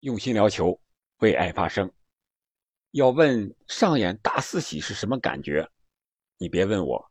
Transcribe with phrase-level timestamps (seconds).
[0.00, 0.78] 用心聊球，
[1.18, 1.90] 为爱发声。
[2.90, 5.66] 要问上演大四喜是什么感觉？
[6.36, 7.10] 你别问我，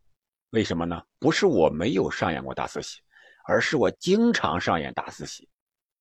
[0.52, 1.02] 为什么呢？
[1.18, 3.02] 不是我没有上演过大四喜，
[3.48, 5.50] 而是我经常上演大四喜，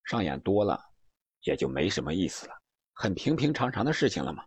[0.04, 0.78] 上演多了
[1.44, 2.52] 也就没什么意思了，
[2.92, 4.44] 很平平常常的事情了嘛。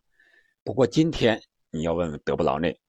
[0.63, 1.41] 不过今天
[1.71, 2.79] 你要问问德布劳内，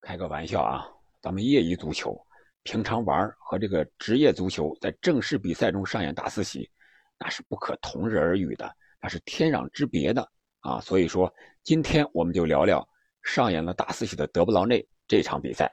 [0.00, 0.84] 开个玩笑啊，
[1.22, 2.20] 咱们业余足球
[2.64, 6.68] 平常玩和这个职业足球在正式比赛中上演大四喜，
[7.16, 8.76] 那是不可同日而语的。
[9.00, 10.28] 那是天壤之别的
[10.60, 10.80] 啊！
[10.80, 12.86] 所以说，今天我们就聊聊
[13.22, 15.72] 上演了大四喜的德布劳内这场比赛，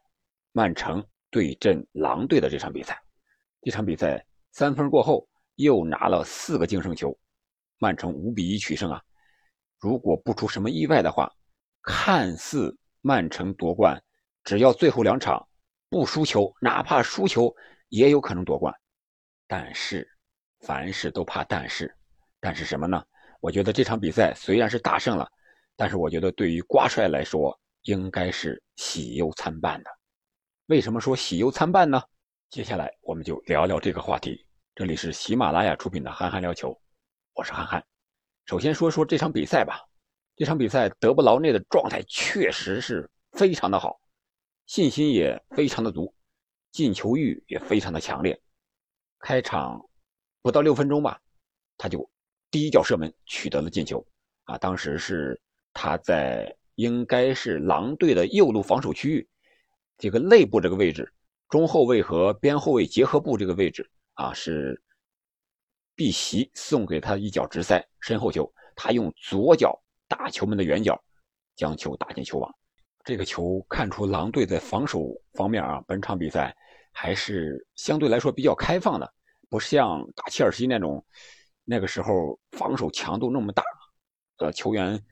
[0.52, 3.02] 曼城对阵狼队的这场比赛。
[3.62, 7.18] 这场比赛三分过后又拿了四个净胜球，
[7.80, 9.02] 曼城五比一取胜啊！
[9.80, 11.32] 如果不出什么意外的话，
[11.82, 14.02] 看似曼城夺冠，
[14.44, 15.48] 只要最后两场
[15.90, 17.54] 不输球，哪怕输球
[17.90, 18.74] 也有可能夺冠。
[19.48, 20.08] 但是，
[20.60, 21.96] 凡事都怕但是，
[22.40, 23.04] 但是什么呢？
[23.42, 25.30] 我觉得这场比赛虽然是大胜了，
[25.76, 29.90] 但是我觉得对于瓜帅来说应该是喜忧参半的。
[30.68, 32.02] 为什么说喜忧参半呢？
[32.50, 34.46] 接下来我们就聊聊这个话题。
[34.74, 36.72] 这里是喜马拉雅出品的《憨憨聊球》，
[37.34, 37.84] 我是憨憨。
[38.46, 39.80] 首先说说这场比赛吧。
[40.36, 43.98] 这场比赛德布劳内的状态确实是非常的好，
[44.66, 46.14] 信心也非常的足，
[46.72, 48.38] 进球欲也非常的强烈。
[49.20, 49.80] 开场
[50.42, 51.22] 不到六分钟吧，
[51.78, 52.10] 他就。
[52.56, 54.02] 第一脚射门取得了进球，
[54.46, 55.38] 啊，当时是
[55.74, 59.28] 他在应该是狼队的右路防守区域，
[59.98, 61.12] 这个内部这个位置，
[61.50, 64.82] 中后卫和边后卫结合部这个位置，啊，是
[65.96, 70.98] 碧玺送给他一脚直塞身后球，他用左脚打球门的远角，
[71.58, 72.50] 将球打进球网。
[73.04, 76.56] 这个球看出狼队在防守方面啊，本场比赛
[76.94, 79.14] 还是相对来说比较开放的，
[79.50, 81.06] 不像打切尔西那种。
[81.66, 83.64] 那个时候防守强度那么大，
[84.38, 85.04] 呃，球员，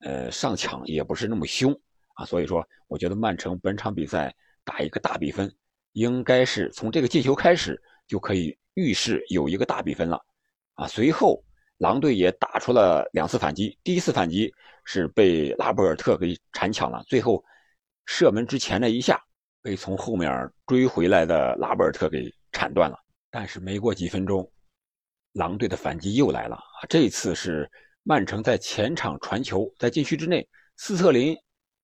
[0.00, 1.72] 呃，上抢也不是那么凶
[2.14, 5.50] 啊，所以说，我觉得曼城本场比赛打一个大比分，
[5.92, 10.20] 应该是从这个进球开始就可以预示有一个大比分了，
[10.74, 11.42] 啊，随后
[11.78, 14.52] 狼队也打出了两次反击，第一次反击
[14.84, 17.42] 是被拉波尔特给铲抢了，最后
[18.06, 19.22] 射门之前那一下
[19.62, 22.98] 被从后面追回来的拉波尔特给铲断了，
[23.30, 24.50] 但是没过几分钟。
[25.32, 26.86] 狼队的反击又来了啊！
[26.88, 27.70] 这次是
[28.02, 30.46] 曼城在前场传球，在禁区之内，
[30.76, 31.36] 斯特林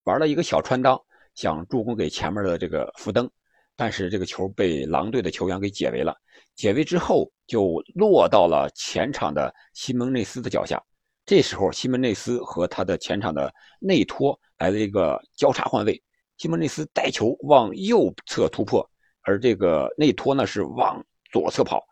[0.05, 1.01] 玩了一个小穿裆，
[1.35, 3.31] 想助攻给前面的这个福登，
[3.77, 6.17] 但是这个球被狼队的球员给解围了。
[6.55, 10.83] 解围之后就落到了前场的西蒙内斯的脚下。
[11.25, 16.03] 这时候西蒙内斯和他的前场的内托来了一个交叉换位，
[16.39, 18.89] 西蒙内斯带球往右侧突破，
[19.23, 21.85] 而这个内托呢是往左侧跑。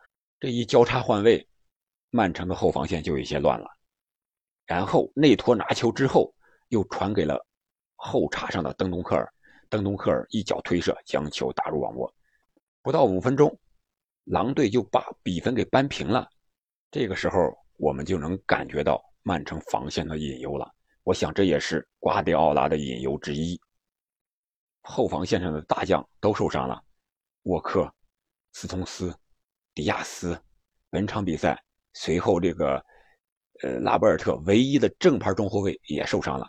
[0.44, 1.48] 这一交叉换位，
[2.10, 3.66] 曼城的后防线就有些乱了。
[4.66, 6.34] 然后内托拿球之后，
[6.68, 7.46] 又传给了
[7.94, 9.26] 后插上的登东克尔，
[9.70, 12.14] 登东克尔一脚推射将球打入网窝。
[12.82, 13.58] 不到五分钟，
[14.24, 16.28] 狼队就把比分给扳平了。
[16.90, 17.38] 这个时候，
[17.78, 20.70] 我们就能感觉到曼城防线的隐忧了。
[21.04, 23.58] 我想这也是瓜迪奥拉的隐忧之一。
[24.82, 26.84] 后防线上的大将都受伤了，
[27.44, 27.90] 沃克、
[28.52, 29.18] 斯通斯。
[29.74, 30.40] 迪亚斯，
[30.88, 31.60] 本场比赛
[31.94, 32.84] 随后这个，
[33.62, 36.48] 呃，拉波尔特唯一的正牌中后卫也受伤了。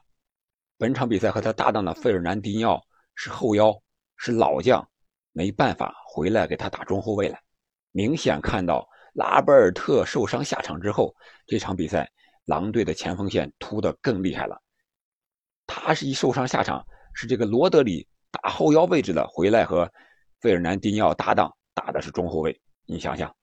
[0.77, 2.79] 本场比赛和他搭档的费尔南迪尼奥
[3.15, 3.73] 是后腰，
[4.17, 4.87] 是老将，
[5.31, 7.37] 没办法回来给他打中后卫了。
[7.91, 11.15] 明显看到拉波尔特受伤下场之后，
[11.47, 12.07] 这场比赛
[12.45, 14.61] 狼队的前锋线突的更厉害了。
[15.65, 19.91] 他是一受伤下场，是这个罗德里打后腰位置的回来和
[20.41, 22.61] 费尔南迪尼奥搭档打的是中后卫。
[22.87, 23.35] 你想想，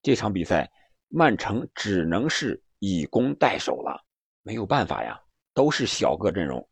[0.00, 0.70] 这场比赛，
[1.08, 4.02] 曼城只能是以攻代守了，
[4.42, 5.20] 没有办法呀，
[5.52, 6.66] 都是小个阵容，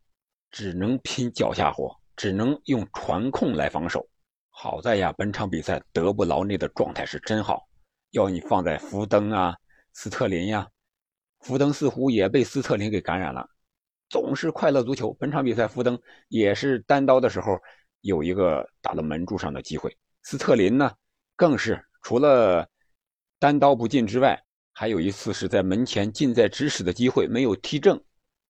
[0.51, 4.09] 只能拼脚下活，只能用传控来防守。
[4.49, 7.69] 好在呀，本场比赛德布劳内的状态是真好，
[8.13, 9.55] 要你放在福登啊、
[9.93, 10.67] 斯特林呀，
[11.41, 13.47] 福登似乎也被斯特林给感染了，
[14.09, 15.13] 总是快乐足球。
[15.15, 17.61] 本场比赛福登也是单刀的时候
[18.01, 20.91] 有一个打到门柱上的机会，斯特林呢
[21.37, 21.85] 更是。
[22.05, 22.69] 除了
[23.39, 24.39] 单刀不进之外，
[24.75, 27.99] 还有一次是在门前近在咫尺的机会没有踢正，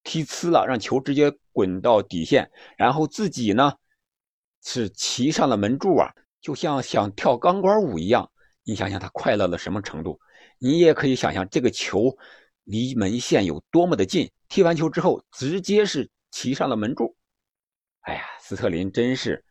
[0.02, 3.72] 踢呲了，让球直接滚到底线，然后自己呢
[4.64, 8.28] 是骑上了门柱啊，就像想跳钢管舞一样。
[8.64, 10.18] 你想想他快乐到什么程度？
[10.58, 12.16] 你也可以想象这个球
[12.64, 14.28] 离门线有多么的近。
[14.48, 17.14] 踢完球之后，直接是骑上了门柱。
[18.00, 19.44] 哎呀，斯特林真是，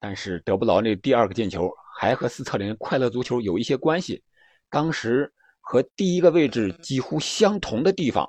[0.00, 1.72] 但是得不到那第二个进球。
[1.96, 4.22] 还和斯特林快乐足球有一些关系。
[4.68, 8.28] 当时和第一个位置几乎相同的地方，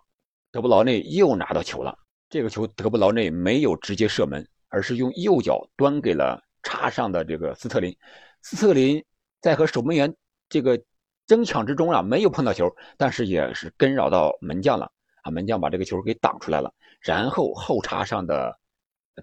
[0.52, 1.98] 德布劳内又拿到球了。
[2.30, 7.96] 这个球德布劳内没有直接射门，而是用右脚端给了插上的这个斯特林。
[8.42, 9.04] 斯特林
[9.42, 10.14] 在和守门员
[10.48, 10.80] 这个
[11.26, 14.92] 争抢之中啊，没有碰到球，但是也是跟扰到门将了
[15.24, 15.32] 啊。
[15.32, 18.56] 门将把这个球给挡出来了，然后后插上的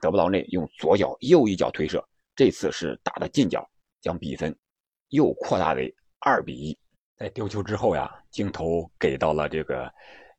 [0.01, 2.05] 德布劳内用左脚又一脚推射，
[2.35, 3.69] 这次是打的近角，
[4.03, 4.55] 将比分
[5.09, 6.79] 又扩大为二比一。
[7.17, 9.91] 在丢球之后呀，镜头给到了这个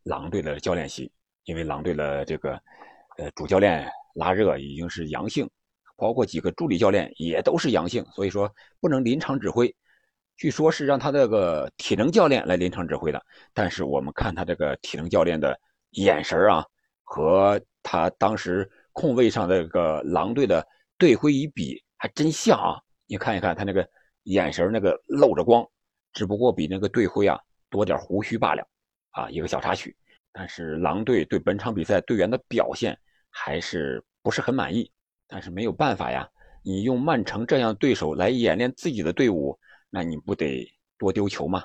[0.04, 1.12] 狼队的教练席，
[1.46, 2.52] 因为狼队的这个
[3.18, 5.50] 呃主教练拉热已经是阳性，
[5.96, 9.74] 包括几个助理教练也都是阳性，所以说不能临场指挥。
[10.36, 13.24] 据说是让他这个体能教练来临场指挥的，
[13.54, 15.58] 但是我们看他这个体能教练的
[15.92, 16.66] 眼神啊，
[17.04, 20.68] 和他当时空位上这个狼队的
[20.98, 22.82] 队徽一比，还真像啊！
[23.14, 23.88] 你看一看他那个
[24.24, 25.64] 眼神，那个露着光。
[26.14, 27.40] 只不过比那个队徽啊
[27.70, 28.68] 多点胡须罢了，
[29.12, 29.96] 啊，一个小插曲。
[30.32, 32.98] 但是狼队对本场比赛队员的表现
[33.30, 34.92] 还是不是很满意。
[35.28, 36.28] 但是没有办法呀，
[36.64, 39.56] 你用曼城这样对手来演练自己的队伍，
[39.92, 40.68] 那你不得
[40.98, 41.64] 多丢球吗？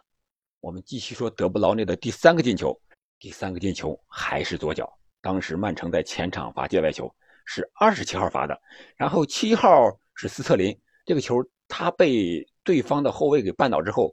[0.61, 2.79] 我们继续说德布劳内的第三个进球，
[3.19, 4.87] 第三个进球还是左脚。
[5.23, 7.11] 当时曼城在前场罚界外球，
[7.47, 8.61] 是二十七号罚的，
[8.99, 10.79] 然后七号是斯特林，
[11.09, 14.13] 这个球他被对方的后卫给绊倒之后。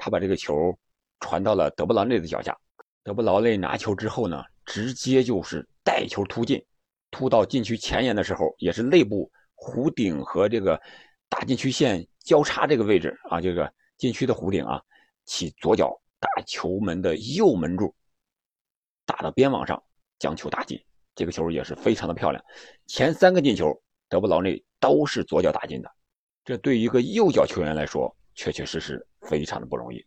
[0.00, 0.54] 他把这个球
[1.18, 2.56] 传到了德布劳内的脚下，
[3.02, 6.64] 德布劳内拿球之后呢，直接就是带球突进，
[7.10, 10.80] 突到禁区前沿的时候，也是内部弧顶和这个
[11.28, 14.80] 大禁区线交叉这个位置啊，这个禁区的弧顶啊，
[15.24, 17.92] 起左脚打球门的右门柱，
[19.04, 19.82] 打到边网上
[20.20, 20.80] 将球打进，
[21.16, 22.40] 这个球也是非常的漂亮。
[22.86, 23.76] 前三个进球，
[24.08, 25.90] 德布劳内都是左脚打进的，
[26.48, 28.10] 这对于一个右脚球员来说。
[28.34, 30.00] 确确实实非常的不容易，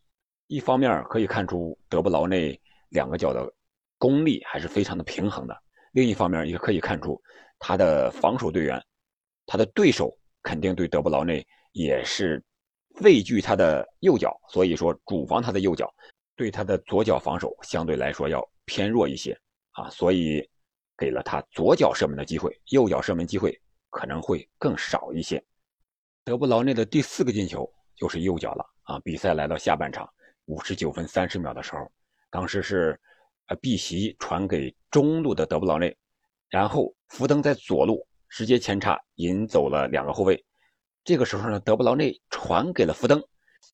[0.48, 2.58] 一方面可以看出德布劳内
[2.88, 3.54] 两个脚的
[3.98, 7.22] 功力还是非常的平衡的，另一方面也可以看出
[7.60, 8.82] 他的防守队员，
[9.46, 12.42] 他的对手肯定对德布劳内也是
[13.02, 15.94] 畏惧他的右脚，所以说主防他的右脚，
[16.38, 19.38] 对他的左脚防守相对来说要偏弱一些
[19.72, 20.42] 啊，所以
[20.98, 25.44] 给了他左脚射门的机会，右脚射门机会可能会更少一些。
[26.24, 27.72] 德布劳内的第四个进球。
[27.94, 29.00] 就是右脚了啊！
[29.02, 30.12] 比赛来到下半场
[30.46, 31.88] 五十九分三十秒的时候，
[32.32, 33.00] 当时是
[33.46, 35.96] 呃碧玺传给中路的德布劳内，
[36.50, 40.44] 然后福登在左路直接前插引走了两个后卫。
[41.04, 43.24] 这个时候呢，德布劳内传给了福登，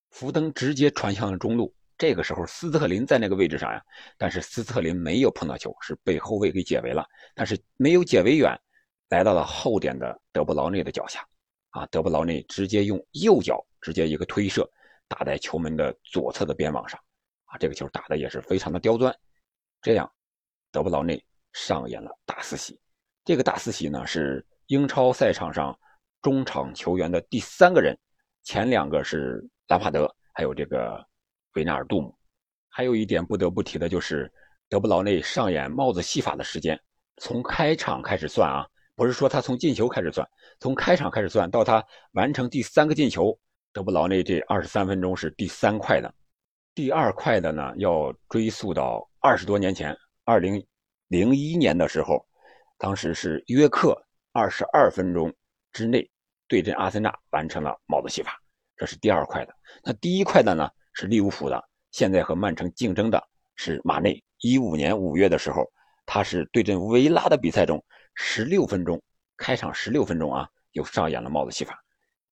[0.09, 1.73] 福登直接传向了中路。
[1.97, 3.81] 这个时候斯特林在那个位置上呀，
[4.17, 8.53] 但是斯特林没有碰到球，是被后卫给解围了，但是没有解围远，
[9.07, 11.25] 来到了后点的德布劳内的脚下。
[11.77, 14.67] 啊，德布劳内直接用右脚直接一个推射，
[15.07, 16.99] 打在球门的左侧的边网上，
[17.45, 19.15] 啊，这个球打的也是非常的刁钻。
[19.79, 20.11] 这样，
[20.71, 22.79] 德布劳内上演了大四喜。
[23.23, 25.77] 这个大四喜呢，是英超赛场上
[26.19, 27.95] 中场球员的第三个人，
[28.41, 31.05] 前两个是兰帕德，还有这个
[31.53, 32.17] 维纳尔杜姆。
[32.69, 34.33] 还有一点不得不提的就是，
[34.67, 36.79] 德布劳内上演帽子戏法的时间，
[37.17, 38.67] 从开场开始算啊。
[38.97, 40.27] 不是说他从进球开始算，
[40.59, 43.37] 从开场开始算到他完成第三个进球，
[43.71, 46.11] 德布劳内这二十三分钟是第三快的，
[46.73, 49.95] 第二快的呢要追溯到二十多年前，
[50.25, 50.65] 二零
[51.09, 52.25] 零一年的时候，
[52.79, 53.95] 当时是约克
[54.31, 55.31] 二十二分钟
[55.71, 56.09] 之内
[56.47, 58.41] 对阵阿森纳完成了帽子戏法，
[58.75, 59.53] 这是第二快的。
[59.83, 63.23] 那第一快的呢是利物浦的，现在和曼城竞争的
[63.57, 65.63] 是马内，一五年五月的时候，
[66.03, 67.79] 他是对阵维拉的比赛中。
[68.19, 68.99] 十六分钟，
[69.37, 71.79] 开场十六分钟啊，又上演了帽子戏法。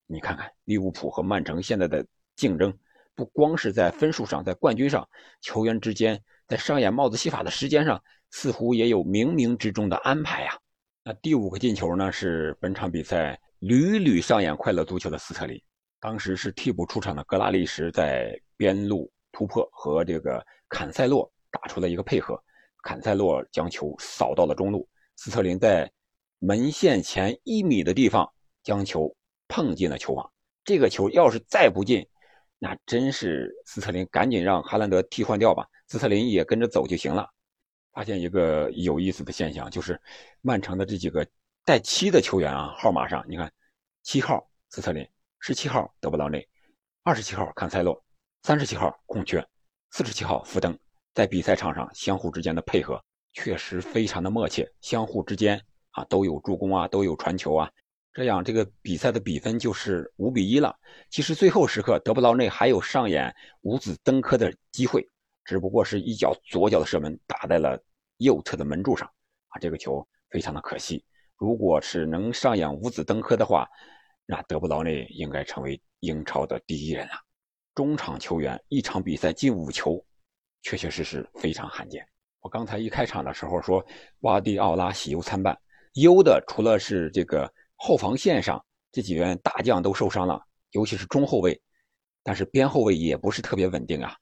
[0.08, 2.04] 你看看利物浦和曼城现在的
[2.36, 2.76] 竞争，
[3.14, 5.08] 不光是在分数上，在冠军上，
[5.42, 10.58] 球员之间在上演帽子戏法的时间上，似乎也有冥冥之中的安排呀。
[11.04, 15.62] 那第五个进球呢，是本场比赛屡屡上演快乐足球的斯特林，
[16.00, 22.44] 当时是替补出场的格拉利什在边路突破和这个坎塞洛打出了一个配合，
[22.82, 24.90] 坎塞洛将球扫到了中路。
[25.16, 25.92] 斯特林在
[26.40, 28.32] 门线前一米的地方
[28.64, 29.16] 将球
[29.48, 30.32] 碰进了球网。
[30.64, 32.08] 这个球要是再不进，
[32.58, 37.30] 那真是斯特林赶紧让哈兰德替换掉吧，斯特林也跟着走就行了。
[37.92, 40.02] 发现一个有意思的现象，就是
[40.42, 41.26] 曼城的这几个
[41.64, 43.52] 带七的球员啊，号码上你看，
[44.04, 45.08] 七号斯特林，
[45.40, 46.46] 十七号德布劳内，
[47.04, 48.04] 二十七号坎塞洛，
[48.44, 49.48] 三十七号孔雀，
[49.92, 50.78] 四十七号福登，
[51.14, 53.02] 在比赛场上相互之间的配合。
[53.36, 55.62] 确实非常的默契，相互之间
[55.92, 57.70] 啊都有助攻啊，都有传球啊，
[58.14, 60.74] 这样这个比赛的比分就是五比一了。
[61.10, 65.08] 其实最后时刻，德布劳内还有上演五子登科的机会
[65.44, 67.78] 只不过是一脚左脚的射门打在了
[68.18, 69.06] 右侧的门柱上
[69.50, 71.04] 啊，这个球非常的可惜。
[71.36, 73.68] 如果是能上演五子登科的话，
[74.26, 77.14] 那德布劳内应该成为英超的第一人了。
[77.76, 80.04] 中场球员一场比赛进五球，
[80.62, 82.08] 确确实实非常罕见。
[82.46, 83.84] 我刚才一开场的时候说，
[84.22, 85.60] 瓜迪奥拉喜忧参半，
[85.94, 91.60] 忧的除了是这个后防线上这几员大将都受伤了，尤其是中后卫，
[92.22, 94.16] 但是边后卫也不是特别稳定啊。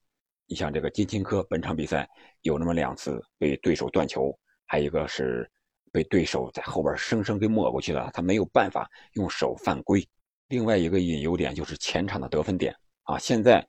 [0.46, 2.10] 你像这个金琴科，本场比赛
[2.44, 4.34] 有那么两次被对手断球，
[4.66, 5.50] 还有一个是。
[5.92, 10.04] 被对手在后边生生给抹过去了，他没有办法用手犯规。
[10.48, 13.64] 另外一个隐忧点就是前场的得分点啊，现在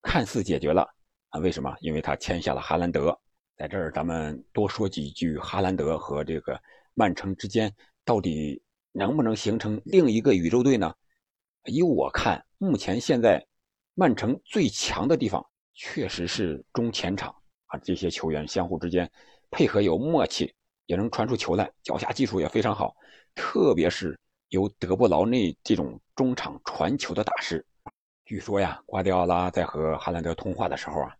[0.00, 0.88] 看似解决了
[1.28, 1.70] 啊，为什么？
[1.80, 3.14] 因为他签下了哈兰德。
[3.56, 6.60] 在这儿，咱们多说几句，哈兰德和这个
[6.94, 10.94] 曼城之间到底能不能形成另一个宇宙队呢？
[11.64, 13.44] 以我看，目前现在
[13.94, 15.44] 曼城最强的地方
[15.74, 17.34] 确实是中前场
[17.66, 19.10] 啊，这些球员相互之间
[19.50, 20.54] 配合有默契。
[20.88, 22.94] 也能传出球来，脚下技术也非常好，
[23.34, 24.16] 特别是
[24.50, 27.66] 由德布劳内这种中场传球的大师。
[28.24, 31.12] 据说呀，瓜迪奥拉在和哈兰德通话的时候啊，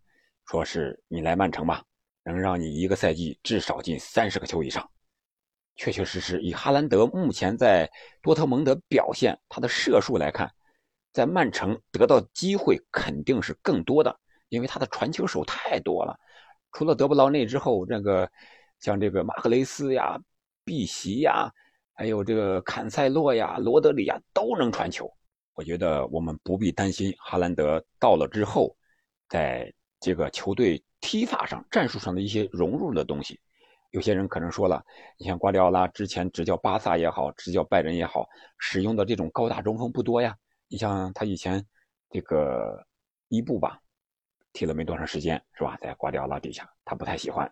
[0.45, 1.83] 说是你来曼城吧，
[2.27, 4.87] 能让你一个赛季至少进三十个球以上。
[5.75, 7.89] 确确实实，以哈兰德目前在
[8.21, 10.51] 多特蒙德表现，他的射术来看，
[11.13, 14.19] 在曼城得到机会肯定是更多的，
[14.49, 16.15] 因为他的传球手太多了。
[16.73, 18.29] 除了德布劳内之后，这个。
[18.79, 20.19] 像这个马克雷斯呀、
[20.63, 21.51] 碧玺呀，
[21.95, 25.11] 还有这个坎塞洛呀、罗德里呀，都能传球。
[25.55, 28.77] 我觉得我们不必担心哈兰德到了之后，
[29.29, 33.39] 在这个球队踢法上、战术上的一些融入的东西。
[33.91, 34.83] 有些人可能说了，
[35.17, 38.27] 你像瓜迪奥拉之前执教巴萨也好，执教拜仁也好，
[38.59, 40.35] 使用的这种高大中锋不多呀。
[40.67, 41.65] 你像他以前
[42.09, 42.85] 这个
[43.29, 43.79] 伊布吧，
[44.51, 45.77] 踢了没多长时间，是吧？
[45.81, 47.49] 在瓜迪奥拉底下，他不太喜欢。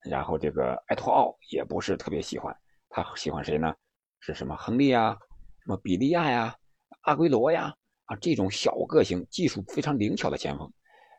[0.00, 2.56] 然后这个埃托奥也不是特别喜欢，
[2.88, 3.72] 他喜欢谁呢？
[4.20, 5.16] 是什么亨利呀，
[5.64, 6.56] 什么比利亚呀，
[7.02, 7.72] 阿圭罗呀，
[8.06, 10.68] 啊这种小个性、技术非常灵巧的前锋。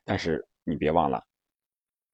[0.04, 1.24] 但是你别忘了，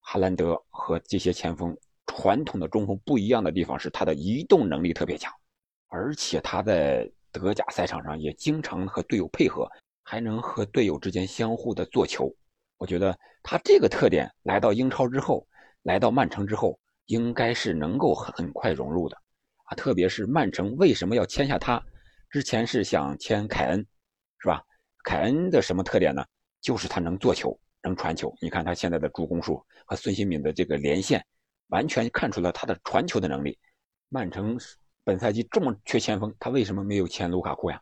[0.07, 5.33] 哈兰德和这些前锋传统的中锋不一样的地方是他的移动能力特别强，
[5.87, 9.67] 而且他在德甲赛场上也经常和队友配合，
[10.03, 12.31] 还能和队友之间相互的做球。
[12.77, 15.45] 我觉得他这个特点来到英超之后。
[15.83, 19.15] 来到曼城之后，应该是能够很快融入的，
[19.65, 21.79] 啊，特别是曼城为什么要签下他？
[22.31, 23.85] 之前是想签凯恩，
[24.39, 24.63] 是吧？
[25.03, 26.25] 凯恩的什么特点呢？
[26.59, 28.35] 就是他能做球，能传球。
[28.41, 31.25] 你看他现在的助攻数和孙兴敏的这个连线，
[31.67, 33.57] 完全看出了他的传球的能力。
[34.09, 34.59] 曼城
[35.03, 37.81] 本赛季这么缺前锋，他为什么没有签卢卡库呀？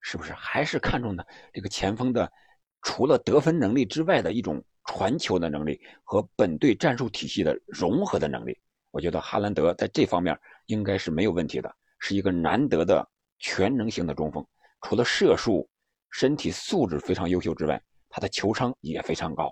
[0.00, 2.30] 是不是还是看中的这个前锋的，
[2.82, 4.62] 除了得分能力之外的一种？
[4.84, 8.58] 传球的能力和本队战术体系的融合的能力，
[8.90, 10.36] 我觉得哈兰德在这方面
[10.66, 14.44] 应该是没有问题的，是一个难得的全能型的中锋。
[14.80, 15.70] 除了射术、
[16.10, 17.80] 身体素质非常优秀之外，
[18.12, 19.50] 他的球商也非常高。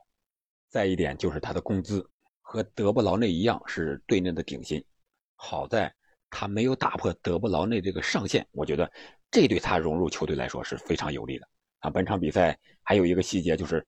[0.68, 2.08] 再一点就是他的工资
[2.42, 4.84] 和德布劳内一样是队内的顶薪。
[5.34, 5.92] 好在
[6.28, 8.88] 他没有打破德布劳内这个上限，我觉得
[9.30, 11.48] 这对他融入球队来说是非常有利的。
[11.78, 13.84] 啊，本场比赛还有一个细节就是。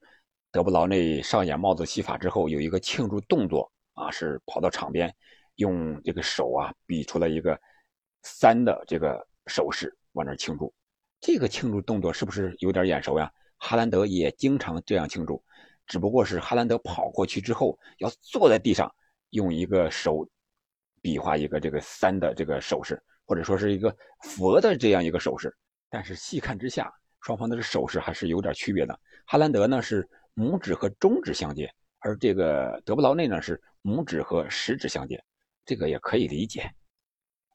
[0.54, 5.10] 德布劳内上演帽子戏法之后，有一个庆祝动作啊，是跑到场边，
[5.54, 7.58] 用这个手啊比出了一个
[8.22, 10.70] 三的这个手势，往那庆祝。
[11.22, 13.32] 这个庆祝动作是不是有点眼熟呀？
[13.64, 15.40] 哈兰德也经常这样庆祝，
[15.86, 18.92] 只不过是哈兰德跑过去之后，要坐在地上，
[19.30, 20.28] 用一个手
[21.00, 25.54] 比划一个这个三的这个手势，或者说是一个佛的这样一个手势。
[25.88, 28.98] 但是细看之下，双方的手势还是有点区别的。
[29.24, 30.08] 哈兰德呢是。
[30.34, 35.22] 拇指和中指相接，而这个德布劳内呢是拇指和食指相接，
[35.62, 36.72] 这个也可以理解。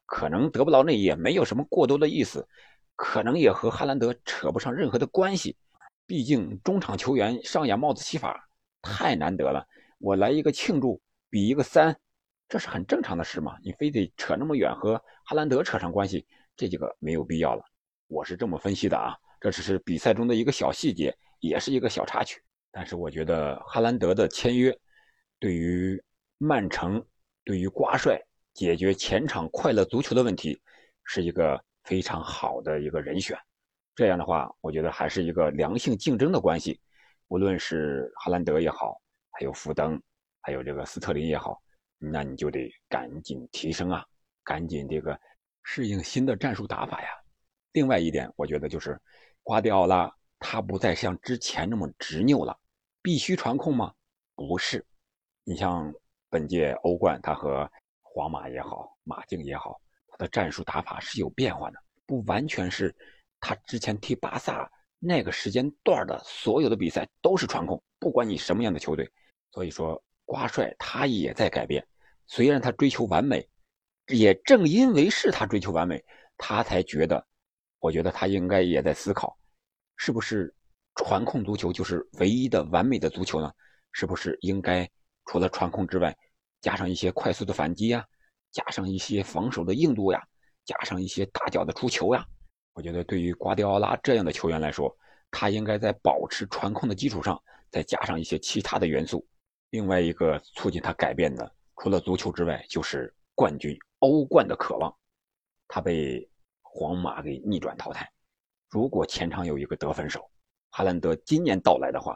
[0.05, 2.47] 可能德布劳内也没有什么过多的意思，
[2.95, 5.57] 可能也和哈兰德扯不上任何的关系。
[6.07, 8.49] 毕竟中场球员上演帽子戏法
[8.81, 9.67] 太难得了，
[9.99, 11.95] 我来一个庆祝，比一个三，
[12.47, 13.57] 这是很正常的事嘛。
[13.61, 14.95] 你非得扯那么远和
[15.25, 17.63] 哈兰德扯上关系，这几个没有必要了。
[18.07, 22.41] 我是这么分析的啊，这只是比赛中的一个小细节，也是一个小插曲。
[22.71, 24.73] 但是我觉得哈兰德的签约，
[25.39, 26.01] 对于
[26.37, 27.05] 曼城、
[27.43, 28.17] 对于瓜帅
[28.53, 30.57] 解决前场快乐足球的问题，
[31.03, 33.37] 是一个非常好的一个人选。
[33.97, 36.79] 这样的话，我觉得还是一个良性竞争的关系。
[37.29, 39.01] 无论是哈兰德也好，
[39.31, 39.99] 还有福登，
[40.39, 41.59] 还有这个斯特林也好，
[41.97, 44.05] 那你就得赶紧提升啊，
[44.43, 45.19] 赶紧这个
[45.63, 47.07] 适应新的战术打法呀。
[47.71, 49.01] 另外一点，我觉得就是
[49.41, 52.55] 瓜迪奥拉他不再像之前那么执拗了。
[53.01, 53.91] 必须传控吗？
[54.35, 54.85] 不是。
[55.43, 55.91] 你像
[56.29, 57.67] 本届欧冠，他和
[58.03, 62.95] 皇马也好，马竞也好，他的战术打法是有变化的，不完全是
[63.39, 69.09] 他之前踢巴萨那个时间段的所有的比赛都是传控，不管你什么样的球队。
[69.51, 71.85] 所以说，瓜帅他也在改变，
[72.27, 73.47] 虽然他追求完美，
[74.07, 76.03] 也正因为是他追求完美，
[76.37, 77.25] 他才觉得，
[77.79, 79.37] 我觉得他应该也在思考，
[79.95, 80.53] 是不是
[80.95, 83.51] 传控足球就是唯一的完美的足球呢？
[83.93, 84.87] 是不是应该
[85.25, 86.15] 除了传控之外？
[86.61, 88.05] 加上一些快速的反击呀，
[88.51, 90.21] 加上一些防守的硬度呀，
[90.65, 92.25] 加上一些大脚的出球呀，
[92.77, 94.95] 我觉得对于瓜迪奥拉这样的球员来说，
[95.31, 97.41] 他应该在保持传控的基础上，
[97.71, 99.27] 再加上一些其他的元素。
[99.71, 104.95] 另外一个促进他改变的，除了足球之外，就是冠军欧冠的渴望。
[105.67, 106.29] 他被
[106.61, 108.07] 皇马给逆转淘汰。
[108.69, 110.29] 如果前场有一个得分手，
[110.69, 112.15] 哈兰德今年到来的话，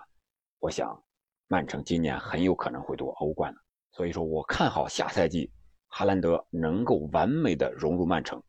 [0.59, 1.03] 我想
[1.47, 3.59] 曼城今年很有可能会夺欧冠的。
[3.93, 5.51] 所以说我看好下赛季，
[5.87, 8.39] 哈兰德能够完美的融入曼城，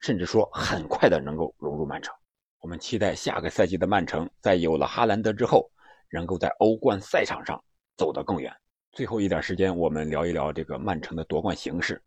[0.00, 2.14] 甚至说很快的能够融入曼城。
[2.60, 5.70] 我们期待下个赛季的曼城在有了哈兰德之后，
[6.10, 7.62] 能够在欧冠赛场上
[7.96, 8.52] 走得更远。
[8.92, 12.02] 最后一点时间，我们聊一聊这个曼城的夺冠形势。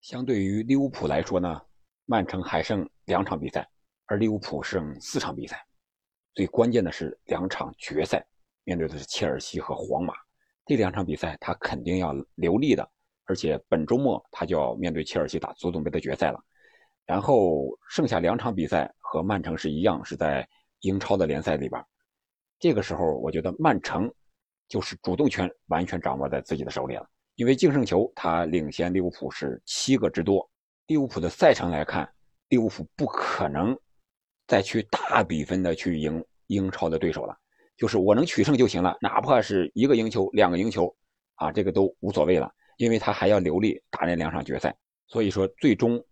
[0.00, 1.60] 相对于利物浦来说呢，
[2.06, 3.68] 曼城还剩两场比赛，
[4.06, 5.64] 而利物浦剩四场比赛。
[6.34, 8.26] 最关键的是两场决赛，
[8.64, 10.14] 面对的是切尔西和皇马。
[10.66, 12.88] 这两场比赛他肯定要留力的，
[13.26, 16.42] 而且本周末他就要面对切尔西打足总杯的决赛了。
[17.06, 20.48] 然后剩下两场比赛和曼城是一样，是在
[20.80, 21.84] 英超的联赛里边。
[22.58, 24.12] 这个时候，我觉得曼城
[24.68, 30.48] 就是主动权完全掌握在自己的手里了，因为净胜球他领先利物浦是七个之多。
[30.86, 32.08] 利物浦的赛程来看，
[32.48, 33.76] 利物浦不可能
[34.46, 37.36] 再去大比分的去赢英超的对手了。
[37.76, 40.94] 就是我能取胜就行了，哪怕是一个赢球、两个赢球，
[41.34, 44.76] 啊，这个都无所谓了，因为他还要留力打那两场决赛。
[45.08, 46.02] 所以说，最终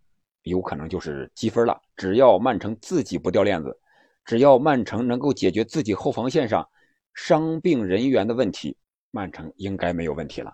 [0.43, 1.81] 有可能就是积分了。
[1.97, 3.79] 只要曼城自己不掉链子，
[4.25, 6.69] 只要曼城能够解决自己后防线上
[7.15, 8.77] 伤病人员的问题，
[9.11, 10.53] 曼城应该没有问题了。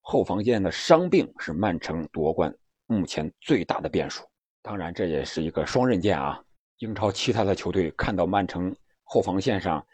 [0.00, 2.52] 后防线的伤病是曼城夺冠
[2.86, 4.24] 目前最大的变数。
[4.62, 6.42] 当然，这也是一个双刃剑啊。
[6.78, 9.86] 英超其他的球队看到曼城后防线上，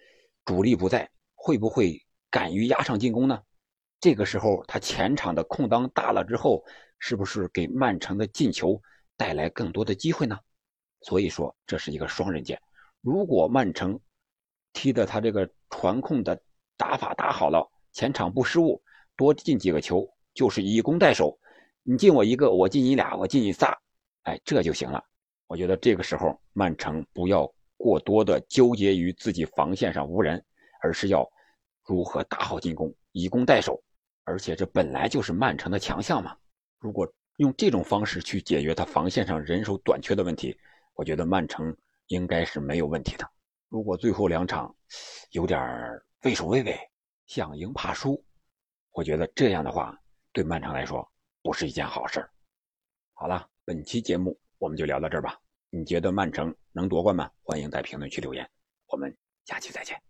[0.45, 3.41] 主力不在，会不会敢于压上进攻呢？
[4.01, 6.65] 这个时候他前场的空当大了之后，
[6.99, 8.81] 是不是给曼城的进球
[9.17, 10.39] 带来更多的机会呢？
[11.03, 12.61] 所以说这是一个双刃剑。
[13.01, 13.99] 如果曼城
[14.73, 16.41] 踢的他这个传控的
[16.77, 18.83] 打法打好了，前场不失误，
[19.17, 21.39] 多进几个球就是以攻代守，
[21.83, 23.77] 你进我一个，我进你俩，我进你仨，
[24.23, 25.03] 哎，这就行了。
[25.47, 27.51] 我觉得这个时候曼城不要。
[27.79, 30.43] 过多的纠结于自己防线上无人，
[30.81, 31.31] 而是要
[31.85, 33.79] 如何打好进攻，以攻代守。
[34.25, 36.35] 而且这本来就是曼城的强项嘛。
[36.79, 40.59] 如果用这种方式去解决他防线上人手短缺的问题，
[40.95, 43.31] 我觉得曼城应该是没有问题的。
[43.69, 44.75] 如果最后两场
[45.33, 45.61] 有点
[46.23, 46.79] 畏首畏尾，
[47.27, 48.25] 想赢怕输，
[48.93, 49.99] 我觉得这样的话
[50.33, 51.07] 对曼城来说
[51.43, 52.27] 不是一件好事
[53.13, 55.39] 好了，本期节目我们就聊到这儿吧。
[55.69, 57.31] 你觉得曼城能夺冠吗？
[57.43, 58.49] 欢迎在评论区留言，
[58.87, 60.06] 我们下期再见。